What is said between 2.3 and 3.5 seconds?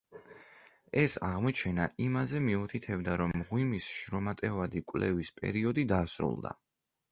მიუთითებდა, რომ